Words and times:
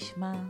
נשמע? 0.00 0.42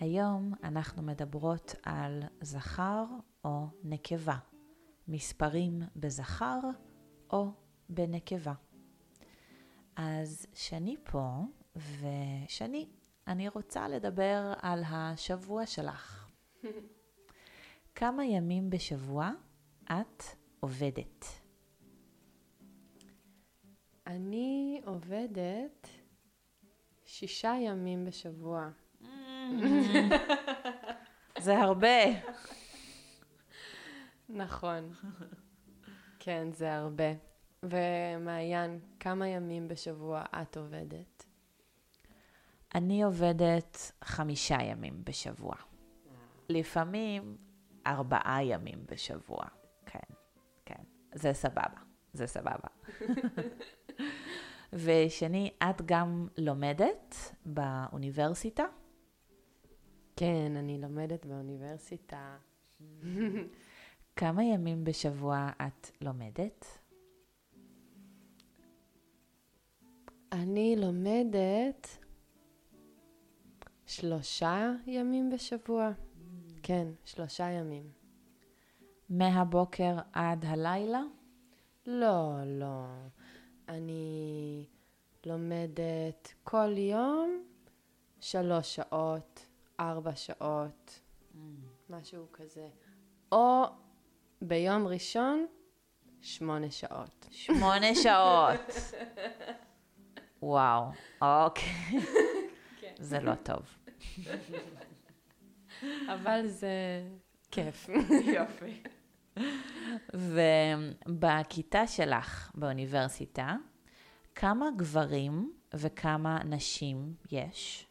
היום 0.00 0.52
אנחנו 0.64 1.02
מדברות 1.02 1.74
על 1.82 2.22
זכר 2.40 3.04
או 3.44 3.66
נקבה, 3.84 4.36
מספרים 5.08 5.82
בזכר 5.96 6.58
או 7.32 7.52
בנקבה. 7.88 8.52
אז 9.96 10.46
שני 10.54 10.96
פה, 11.04 11.30
ושני, 11.76 12.88
אני 13.26 13.48
רוצה 13.48 13.88
לדבר 13.88 14.52
על 14.62 14.82
השבוע 14.86 15.66
שלך. 15.66 16.30
כמה 17.94 18.24
ימים 18.24 18.70
בשבוע 18.70 19.30
את 19.84 20.22
עובדת? 20.60 21.24
אני 24.06 24.80
עובדת 24.86 25.79
שישה 27.20 27.54
ימים 27.60 28.04
בשבוע. 28.04 28.68
זה 31.38 31.58
הרבה. 31.58 31.86
נכון. 34.28 34.92
כן, 36.18 36.52
זה 36.52 36.74
הרבה. 36.74 37.04
ומעיין, 37.62 38.80
כמה 39.00 39.28
ימים 39.28 39.68
בשבוע 39.68 40.24
את 40.42 40.56
עובדת? 40.56 41.26
אני 42.74 43.02
עובדת 43.02 43.92
חמישה 44.04 44.62
ימים 44.62 45.04
בשבוע. 45.04 45.54
לפעמים 46.48 47.36
ארבעה 47.86 48.44
ימים 48.44 48.84
בשבוע. 48.86 49.44
כן, 49.86 50.14
כן. 50.64 50.84
זה 51.14 51.32
סבבה. 51.32 51.80
זה 52.12 52.26
סבבה. 52.26 52.68
ושני, 54.72 55.50
את 55.62 55.82
גם 55.84 56.28
לומדת 56.38 57.14
באוניברסיטה? 57.46 58.64
כן, 60.16 60.52
אני 60.56 60.78
לומדת 60.78 61.26
באוניברסיטה. 61.26 62.36
כמה 64.16 64.44
ימים 64.44 64.84
בשבוע 64.84 65.50
את 65.66 65.90
לומדת? 66.00 66.66
אני 70.32 70.76
לומדת 70.78 71.98
שלושה 73.86 74.72
ימים 74.86 75.30
בשבוע. 75.30 75.90
כן, 76.62 76.88
שלושה 77.04 77.50
ימים. 77.50 77.90
מהבוקר 79.10 79.98
עד 80.12 80.44
הלילה? 80.44 81.02
לא, 81.86 82.34
לא. 82.46 82.86
אני 83.70 84.64
לומדת 85.26 86.34
כל 86.44 86.78
יום 86.78 87.44
שלוש 88.20 88.74
שעות, 88.76 89.46
ארבע 89.80 90.16
שעות, 90.16 91.00
mm. 91.00 91.38
משהו 91.90 92.26
כזה. 92.32 92.68
או 93.32 93.64
ביום 94.42 94.86
ראשון, 94.86 95.46
שמונה 96.20 96.70
שעות. 96.70 97.28
שמונה 97.30 97.94
שעות. 98.02 98.70
וואו, 100.42 100.84
אוקיי. 101.22 102.00
כן. 102.80 102.94
זה 102.98 103.20
לא 103.20 103.34
טוב. 103.34 103.76
אבל 106.08 106.46
זה 106.46 107.02
כיף. 107.50 107.88
יופי. 108.36 108.82
ובכיתה 110.14 111.86
שלך 111.86 112.52
באוניברסיטה, 112.54 113.56
כמה 114.34 114.66
גברים 114.76 115.52
וכמה 115.74 116.38
נשים 116.44 117.14
יש? 117.32 117.86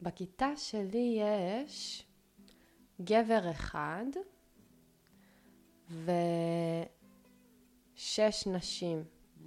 בכיתה 0.00 0.56
שלי 0.56 1.18
יש 1.20 2.06
גבר 3.00 3.50
אחד 3.50 4.04
ושש 7.94 8.46
נשים. 8.46 9.04
Mm. 9.04 9.46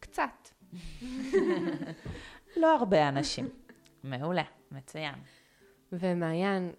קצת. 0.00 0.48
לא 2.60 2.76
הרבה 2.76 3.08
אנשים. 3.08 3.48
מעולה, 4.04 4.42
מצוין. 4.70 5.14
ומעיין, 5.92 6.72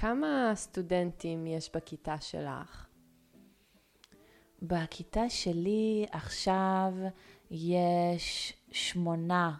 כמה 0.00 0.52
סטודנטים 0.54 1.46
יש 1.46 1.70
בכיתה 1.74 2.20
שלך? 2.20 2.86
בכיתה 4.62 5.28
שלי 5.28 6.06
עכשיו 6.10 6.92
יש 7.50 8.54
שמונה 8.72 9.56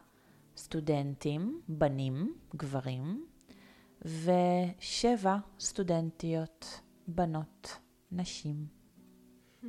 סטודנטים, 0.56 1.60
בנים, 1.68 2.34
גברים, 2.56 3.26
ושבע 4.02 5.36
סטודנטיות, 5.60 6.80
בנות, 7.08 7.78
נשים. 8.12 8.66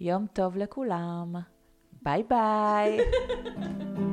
יום 0.00 0.26
טוב 0.32 0.56
לכולם. 0.56 1.34
ביי 2.02 2.22
ביי. 2.22 2.98